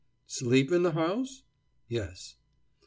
[0.25, 1.43] "Sleep in the house?"
[1.87, 2.35] "Yes."